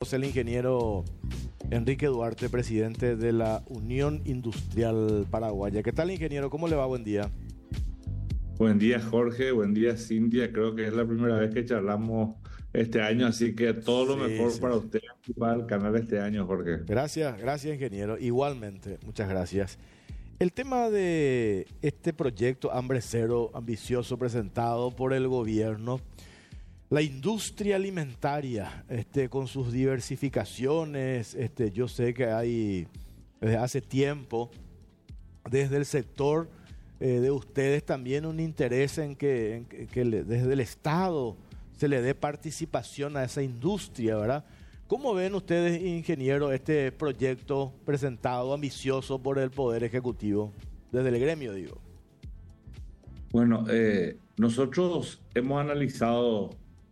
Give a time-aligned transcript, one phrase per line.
[0.00, 1.04] El ingeniero
[1.70, 5.82] Enrique Duarte, presidente de la Unión Industrial Paraguaya.
[5.82, 6.48] ¿Qué tal, ingeniero?
[6.48, 6.86] ¿Cómo le va?
[6.86, 7.30] Buen día.
[8.56, 9.52] Buen día, Jorge.
[9.52, 10.50] Buen día, Cintia.
[10.54, 12.34] Creo que es la primera vez que charlamos
[12.72, 14.60] este año, así que todo lo Sí, mejor sí.
[14.62, 16.78] para usted y para el canal este año, Jorge.
[16.86, 18.16] Gracias, gracias, ingeniero.
[18.18, 19.78] Igualmente, muchas gracias.
[20.38, 26.00] El tema de este proyecto Hambre Cero ambicioso presentado por el gobierno,
[26.90, 32.88] la industria alimentaria, este, con sus diversificaciones, este, yo sé que hay
[33.40, 34.50] desde hace tiempo,
[35.48, 36.50] desde el sector
[36.98, 39.64] eh, de ustedes también un interés en que,
[39.94, 41.36] desde el Estado
[41.78, 44.44] se le dé participación a esa industria, ¿verdad?
[44.86, 50.52] ¿Cómo ven ustedes, ingeniero, este proyecto presentado ambicioso por el Poder Ejecutivo?
[50.90, 51.78] Desde el gremio, digo.
[53.30, 56.50] Bueno, eh, nosotros hemos analizado,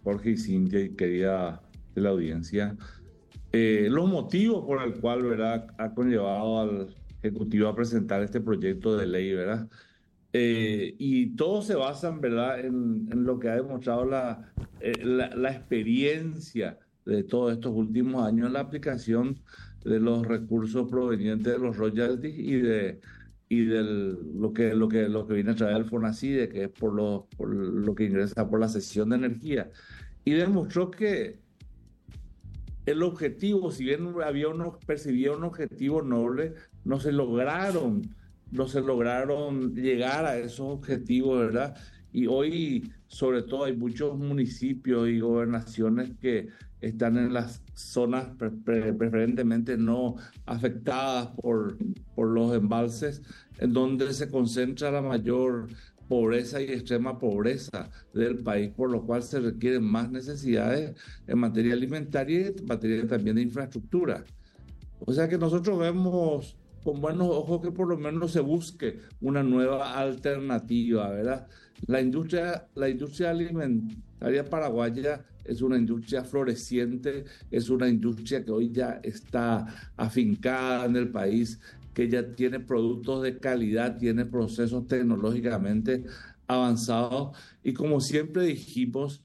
[0.09, 1.61] Jorge y Cintia y querida
[1.95, 2.75] de la audiencia,
[3.53, 5.67] eh, los motivos por el cual ¿verdad?
[5.77, 9.69] ha conllevado al Ejecutivo a presentar este proyecto de ley, ¿verdad?
[10.33, 15.29] Eh, y todo se basa, ¿verdad?, en, en lo que ha demostrado la, eh, la,
[15.37, 19.37] la experiencia de todos estos últimos años en la aplicación
[19.85, 23.01] de los recursos provenientes de los royalties y de
[23.49, 26.69] y del lo que lo que lo que viene a traer el Fonacide, que es
[26.69, 29.71] por lo, por lo que ingresa por la cesión de energía.
[30.25, 31.39] Y demostró que
[32.85, 36.55] el objetivo, si bien había uno, percibía un objetivo noble,
[36.85, 38.03] no se lograron,
[38.51, 41.77] no se lograron llegar a esos objetivos, ¿verdad?
[42.13, 46.49] Y hoy, sobre todo, hay muchos municipios y gobernaciones que
[46.81, 51.77] están en las zonas pre- pre- preferentemente no afectadas por,
[52.15, 53.23] por los embalses,
[53.59, 55.69] en donde se concentra la mayor
[56.09, 60.95] pobreza y extrema pobreza del país, por lo cual se requieren más necesidades
[61.27, 64.25] en materia alimentaria y en materia también de infraestructura.
[65.01, 69.43] O sea que nosotros vemos con buenos ojos que por lo menos se busque una
[69.43, 71.49] nueva alternativa, ¿verdad?
[71.87, 78.71] La industria, la industria alimentaria paraguaya es una industria floreciente, es una industria que hoy
[78.71, 81.61] ya está afincada en el país,
[81.95, 86.05] que ya tiene productos de calidad, tiene procesos tecnológicamente
[86.47, 89.23] avanzados y como siempre dijimos,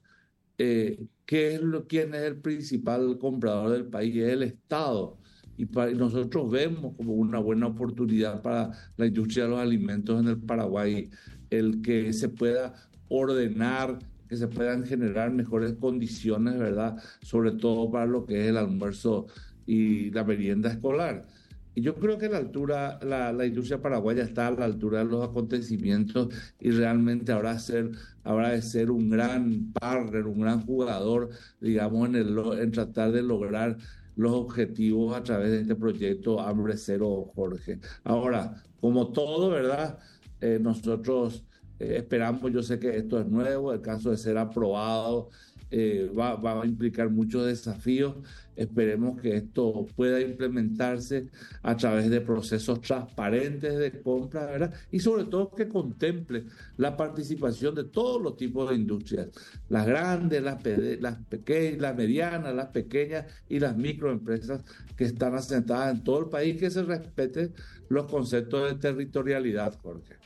[0.57, 4.15] eh, ¿qué es lo, ¿quién es el principal comprador del país?
[4.15, 5.17] Es el Estado.
[5.57, 5.65] Y,
[5.95, 11.09] nosotros vemos como una buena oportunidad para la industria de los alimentos en el Paraguay
[11.49, 12.73] el que se pueda
[13.09, 16.97] ordenar, que se puedan generar mejores condiciones, ¿verdad?
[17.21, 19.27] Sobre todo para lo que es el almuerzo
[19.65, 21.27] y la merienda escolar.
[21.75, 25.05] Y yo creo que la altura, la, la industria paraguaya está a la altura de
[25.05, 27.91] los acontecimientos y realmente habrá, ser,
[28.23, 33.23] habrá de ser un gran partner, un gran jugador, digamos, en, el, en tratar de
[33.23, 33.77] lograr
[34.15, 37.79] los objetivos a través de este proyecto Hambre Cero, Jorge.
[38.03, 39.99] Ahora, como todo, ¿verdad?
[40.41, 41.45] Eh, nosotros
[41.79, 45.29] eh, esperamos, yo sé que esto es nuevo, el caso de ser aprobado
[45.75, 48.17] eh, va, va a implicar muchos desafíos.
[48.55, 51.29] Esperemos que esto pueda implementarse
[51.63, 54.73] a través de procesos transparentes de compra, ¿verdad?
[54.91, 56.43] Y sobre todo que contemple
[56.77, 59.29] la participación de todos los tipos de industrias,
[59.69, 64.61] las grandes, las, pequeñas, las medianas, las pequeñas y las microempresas
[64.95, 67.51] que están asentadas en todo el país, que se respeten
[67.89, 70.17] los conceptos de territorialidad, Jorge.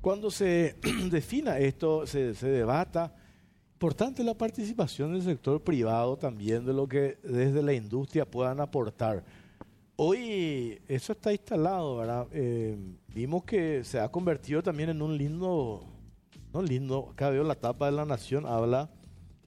[0.00, 0.74] Cuando se
[1.08, 3.14] defina esto, se, se debata,
[3.82, 9.24] importante la participación del sector privado también, de lo que desde la industria puedan aportar.
[9.96, 12.28] Hoy eso está instalado, ¿verdad?
[12.30, 12.78] Eh,
[13.08, 15.84] vimos que se ha convertido también en un lindo,
[16.54, 18.88] no lindo, acá veo la tapa de la nación, habla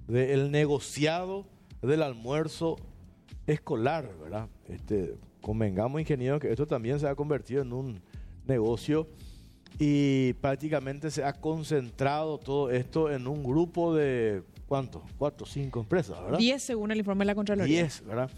[0.05, 1.45] del negociado
[1.81, 2.75] del almuerzo
[3.47, 4.49] escolar, ¿verdad?
[4.67, 8.01] Este, convengamos, ingeniero, que esto también se ha convertido en un
[8.45, 9.07] negocio
[9.77, 15.03] y prácticamente se ha concentrado todo esto en un grupo de, ¿cuánto?
[15.17, 16.37] Cuatro, cinco empresas, ¿verdad?
[16.37, 17.81] 10 según el informe de la Contraloría.
[17.81, 18.31] 10, ¿verdad?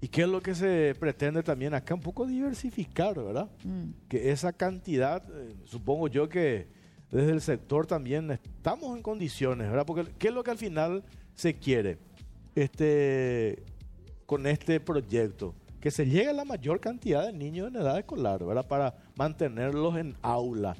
[0.00, 1.94] ¿Y qué es lo que se pretende también acá?
[1.94, 3.50] Un poco diversificar, ¿verdad?
[3.64, 3.90] Mm.
[4.08, 6.68] Que esa cantidad, eh, supongo yo que
[7.10, 9.86] desde el sector también estamos en condiciones, ¿verdad?
[9.86, 11.02] Porque ¿qué es lo que al final
[11.34, 11.98] se quiere
[12.54, 13.64] este,
[14.26, 15.54] con este proyecto?
[15.80, 18.66] Que se llegue a la mayor cantidad de niños en edad escolar, ¿verdad?
[18.66, 20.76] Para mantenerlos en aula.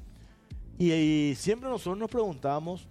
[0.79, 2.89] Y, siempre nosotros nos preguntamos,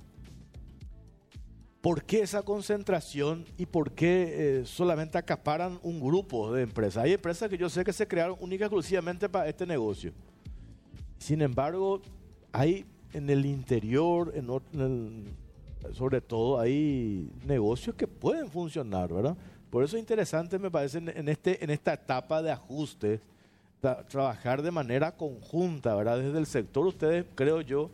[1.82, 7.04] ¿Por qué esa concentración y por qué eh, solamente acaparan un grupo de empresas?
[7.04, 10.12] Hay empresas que yo sé que se crearon única y exclusivamente para este negocio.
[11.18, 12.02] Sin embargo,
[12.52, 14.50] hay en el interior, en
[14.82, 19.38] el- sobre todo, hay negocios que pueden funcionar, ¿verdad?
[19.70, 23.22] Por eso es interesante, me parece, en, este, en esta etapa de ajuste,
[24.10, 26.20] trabajar de manera conjunta, ¿verdad?
[26.20, 27.92] Desde el sector ustedes, creo yo,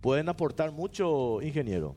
[0.00, 1.96] pueden aportar mucho, ingeniero.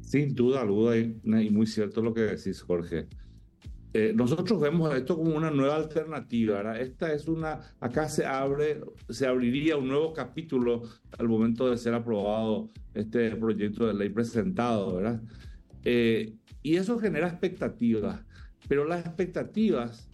[0.00, 3.08] Sin duda alguna, y muy cierto lo que decís, Jorge.
[3.94, 6.56] Eh, nosotros vemos esto como una nueva alternativa.
[6.56, 6.80] ¿verdad?
[6.80, 8.80] Esta es una, acá se abre,
[9.10, 10.82] se abriría un nuevo capítulo
[11.18, 15.20] al momento de ser aprobado este proyecto de ley presentado, ¿verdad?
[15.84, 18.20] Eh, y eso genera expectativas,
[18.68, 20.08] pero las expectativas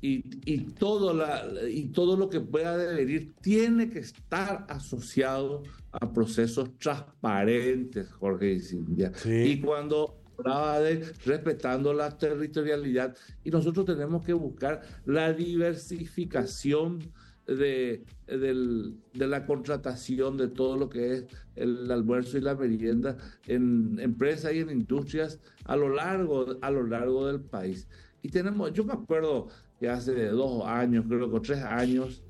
[0.00, 5.62] y, y, todo la, y todo lo que pueda devenir tiene que estar asociado
[5.92, 9.12] a procesos transparentes, Jorge y Cintia.
[9.24, 16.98] Y cuando hablaba de respetando la territorialidad, y nosotros tenemos que buscar la diversificación
[17.46, 23.16] de, de la contratación de todo lo que es el almuerzo y la merienda
[23.46, 27.88] en empresas y en industrias a lo largo, a lo largo del país.
[28.22, 29.48] Y tenemos, yo me acuerdo
[29.78, 32.22] que hace dos años, creo que tres años,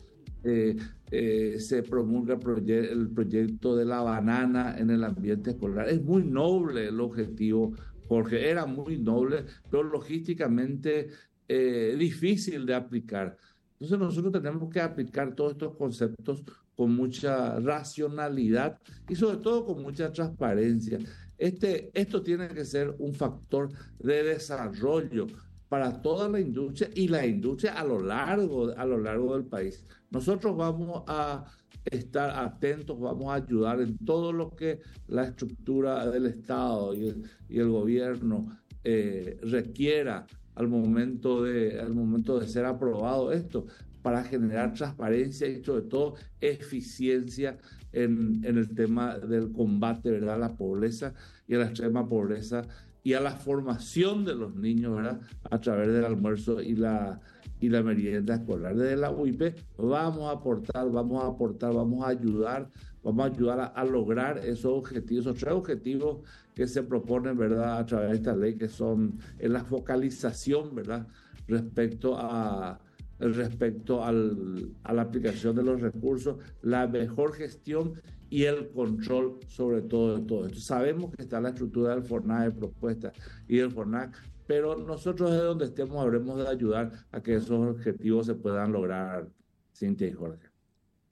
[0.44, 0.76] eh,
[1.10, 5.88] eh, se promulga el proyecto de la banana en el ambiente escolar.
[5.88, 7.74] Es muy noble el objetivo,
[8.08, 11.10] porque era muy noble, pero logísticamente
[11.48, 13.36] eh, difícil de aplicar.
[13.82, 16.44] Entonces nosotros tenemos que aplicar todos estos conceptos
[16.76, 21.00] con mucha racionalidad y sobre todo con mucha transparencia.
[21.37, 25.26] Este, esto tiene que ser un factor de desarrollo
[25.69, 29.84] para toda la industria y la industria a lo largo, a lo largo del país.
[30.11, 31.44] Nosotros vamos a
[31.84, 37.08] estar atentos, vamos a ayudar en todo lo que la estructura del Estado y
[37.49, 38.46] el, gobierno
[38.84, 43.66] eh, requiera al momento, de, al momento de ser aprobado esto
[44.02, 47.58] para generar transparencia y sobre todo eficiencia
[47.93, 50.34] en, en el tema del combate ¿verdad?
[50.34, 51.14] a la pobreza
[51.46, 52.66] y a la extrema pobreza
[53.04, 55.20] y a la formación de los niños, ¿verdad?
[55.50, 57.20] A través del almuerzo y la,
[57.60, 58.76] y la merienda escolar.
[58.76, 62.69] Desde la UIP vamos a aportar, vamos a aportar, vamos a ayudar,
[63.02, 66.19] vamos a ayudar a, lograr esos objetivos, esos tres objetivos
[66.54, 67.78] que se proponen, ¿verdad?
[67.78, 71.06] A través de esta ley, que son en la focalización, ¿verdad?
[71.46, 72.81] Respecto a
[73.19, 77.94] respecto al, a la aplicación de los recursos, la mejor gestión
[78.31, 80.58] y el control sobre todo de todo esto.
[80.58, 83.12] Sabemos que está la estructura del FORNAC de propuestas
[83.46, 84.16] y del FORNAC,
[84.46, 89.28] pero nosotros de donde estemos habremos de ayudar a que esos objetivos se puedan lograr,
[89.75, 90.51] Cintia y Jorge.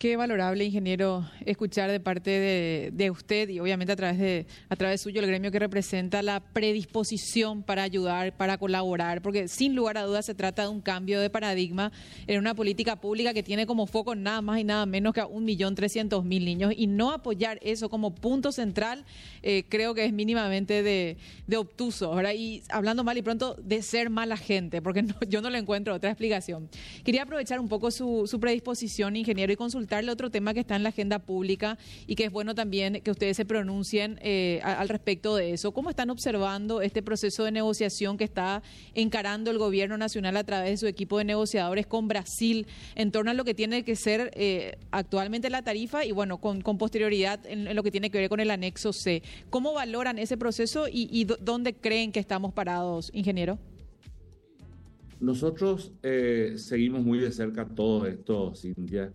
[0.00, 5.02] Qué valorable, ingeniero, escuchar de parte de, usted y obviamente a través de a través
[5.02, 10.05] suyo el gremio que representa la predisposición para ayudar, para colaborar, porque sin lugar a
[10.05, 11.93] dudas se trata de un cambio de paradigma
[12.26, 15.26] en una política pública que tiene como foco nada más y nada menos que a
[15.26, 19.05] un millón trescientos mil niños y no apoyar eso como punto central
[19.43, 21.19] eh, creo que es mínimamente de,
[21.58, 22.32] obtuso, ¿verdad?
[22.35, 26.08] Y hablando mal y pronto de ser mala gente, porque yo no le encuentro otra
[26.08, 26.70] explicación.
[27.05, 30.83] Quería aprovechar un poco su, su predisposición, ingeniero, y consultar otro tema que está en
[30.83, 31.77] la agenda pública
[32.07, 35.73] y que es bueno también que ustedes se pronuncien eh, al respecto de eso.
[35.73, 38.63] ¿Cómo están observando este proceso de negociación que está
[38.95, 43.33] encarando el gobierno nacional a través de su equipo de negociadores con Brasil en torno
[43.33, 47.75] a lo que tiene que ser eh, actualmente la tarifa y bueno, con, posterioridad en,
[47.75, 49.23] lo que tiene que ver con el anexo C?
[49.51, 53.59] ¿Cómo valoran ese proceso y, y dónde creen que estamos parados, ingeniero?
[55.21, 59.12] Nosotros eh, seguimos muy de cerca todo esto, Cintia.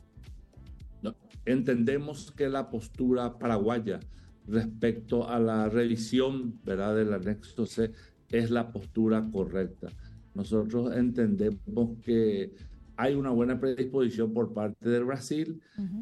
[1.46, 4.00] Entendemos que la postura paraguaya
[4.48, 6.96] respecto a la revisión ¿verdad?
[6.96, 7.92] del anexo C
[8.30, 9.90] es la postura correcta.
[10.34, 12.54] Nosotros entendemos que
[12.98, 15.62] hay una buena predisposición por parte del Brasil,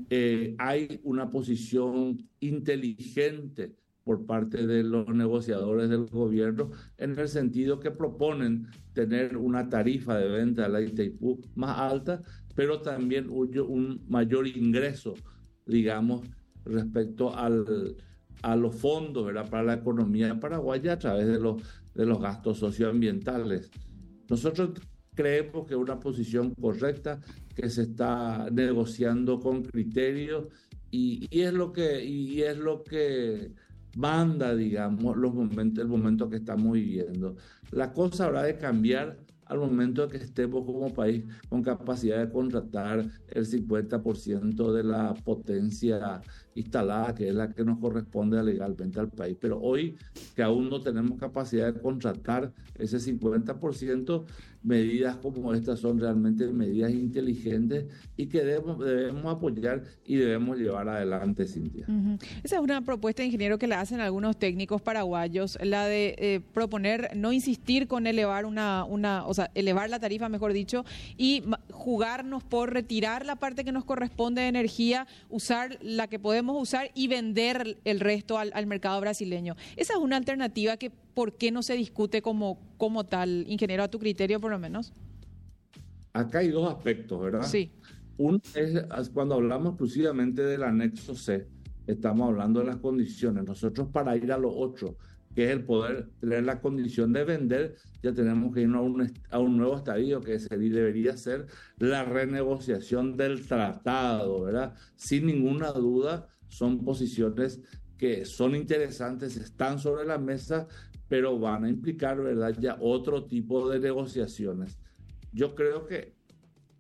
[0.09, 7.79] eh, hay una posición inteligente por parte de los negociadores del gobierno en el sentido
[7.79, 12.21] que proponen tener una tarifa de venta a la Itaipú más alta,
[12.55, 15.15] pero también un mayor ingreso
[15.65, 16.21] digamos,
[16.65, 17.95] respecto al,
[18.41, 21.61] a los fondos para la economía paraguaya a través de los,
[21.93, 23.71] de los gastos socioambientales.
[24.29, 24.71] Nosotros
[25.15, 27.19] creemos que es una posición correcta,
[27.55, 30.47] que se está negociando con criterios
[30.89, 33.51] y, y, es lo que, y es lo que
[33.95, 37.35] manda, digamos, los momentos, el momento que estamos viviendo.
[37.71, 43.05] La cosa habrá de cambiar al momento que estemos como país con capacidad de contratar
[43.27, 46.21] el 50% de la potencia
[46.55, 49.37] instalada, que es la que nos corresponde legalmente al país.
[49.39, 49.97] Pero hoy
[50.35, 54.25] que aún no tenemos capacidad de contratar ese 50%,
[54.63, 60.87] medidas como estas son realmente medidas inteligentes y que debemos, debemos apoyar y debemos llevar
[60.87, 61.85] adelante, Cintia.
[62.43, 67.11] Esa es una propuesta, ingeniero, que la hacen algunos técnicos paraguayos, la de eh, proponer
[67.15, 70.85] no insistir con elevar una, una, o sea, elevar la tarifa, mejor dicho,
[71.17, 76.42] y jugarnos por retirar la parte que nos corresponde de energía, usar la que podemos
[76.51, 79.55] usar y vender el resto al, al mercado brasileño.
[79.75, 83.87] Esa es una alternativa que ¿por qué no se discute como, como tal, ingeniero, a
[83.87, 84.93] tu criterio por lo menos?
[86.13, 87.43] Acá hay dos aspectos, ¿verdad?
[87.43, 87.71] Sí.
[88.17, 91.47] Uno es cuando hablamos exclusivamente del anexo C,
[91.87, 93.43] estamos hablando de las condiciones.
[93.45, 94.97] Nosotros para ir a los ocho,
[95.35, 99.13] que es el poder tener la condición de vender, ya tenemos que irnos a un,
[99.31, 101.47] a un nuevo estadio que debería ser
[101.79, 104.75] la renegociación del tratado, ¿verdad?
[104.95, 107.61] Sin ninguna duda, son posiciones
[107.97, 110.67] que son interesantes, están sobre la mesa,
[111.07, 114.79] pero van a implicar, ¿verdad?, ya otro tipo de negociaciones.
[115.31, 116.13] Yo creo que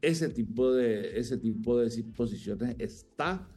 [0.01, 3.47] ese tipo de, ese tipo de disposiciones está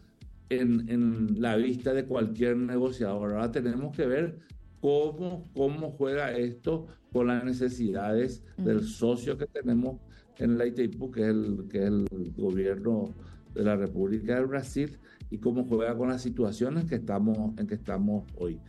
[0.48, 3.32] en, en la vista de cualquier negociador.
[3.32, 4.38] Ahora tenemos que ver
[4.80, 10.00] cómo, cómo juega esto con las necesidades del socio que tenemos
[10.38, 13.14] en la ITIPU, que es, el, que es el gobierno
[13.54, 14.98] de la República del Brasil,
[15.30, 18.60] y cómo juega con las situaciones que estamos, en que estamos hoy.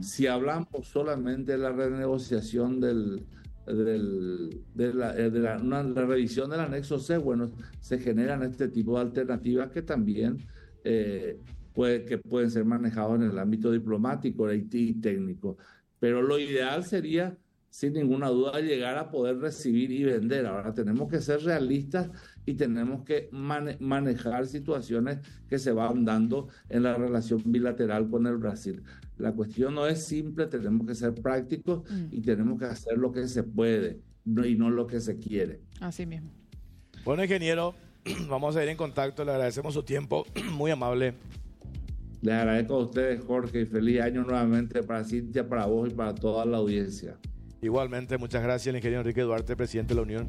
[0.00, 3.24] Si hablamos solamente de la renegociación del,
[3.66, 8.96] del, de, la, eh, de la, revisión del anexo C, bueno, se generan este tipo
[8.96, 10.38] de alternativas que también
[10.84, 11.38] eh,
[11.80, 15.56] puede, que pueden ser manejados en el ámbito diplomático y técnico.
[15.98, 17.38] Pero lo ideal sería,
[17.70, 20.44] sin ninguna duda, llegar a poder recibir y vender.
[20.44, 22.10] Ahora tenemos que ser realistas
[22.44, 28.36] y tenemos que manejar situaciones que se van dando en la relación bilateral con el
[28.36, 28.82] Brasil.
[29.16, 32.22] La cuestión no es simple, tenemos que ser prácticos y mm.
[32.22, 35.62] tenemos que hacer lo que se puede y no lo que se quiere.
[35.80, 36.30] Así mismo.
[37.06, 37.74] Bueno, ingeniero,
[38.28, 41.14] vamos a ir en contacto, le agradecemos su tiempo, muy amable.
[42.22, 46.14] Les agradezco a ustedes, Jorge, y feliz año nuevamente para Cintia, para vos y para
[46.14, 47.16] toda la audiencia.
[47.62, 50.28] Igualmente, muchas gracias, el ingeniero Enrique Duarte, presidente de la Unión